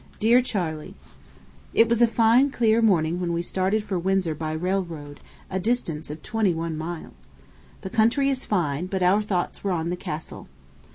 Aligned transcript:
DEAR 0.19 0.41
CHARLEY: 0.41 0.95
It 1.75 1.87
was 1.87 2.01
a 2.01 2.07
fine, 2.07 2.49
clear 2.49 2.81
morning 2.81 3.19
when 3.19 3.33
we 3.33 3.43
started 3.43 3.83
for 3.83 3.99
Windsor 3.99 4.33
by 4.33 4.51
railroad, 4.51 5.19
a 5.47 5.59
distance 5.59 6.09
of 6.09 6.23
twenty 6.23 6.55
one 6.55 6.75
miles. 6.75 7.27
The 7.81 7.91
country 7.91 8.27
is 8.31 8.43
fine; 8.43 8.87
but 8.87 9.03
our 9.03 9.21
thoughts 9.21 9.63
were 9.63 9.69
on 9.73 9.91
the 9.91 9.95
castle. 9.95 10.47